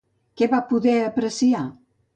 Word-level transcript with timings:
Què 0.41 0.47
va 0.53 0.63
poder 0.73 0.97
apreciar? 1.11 1.65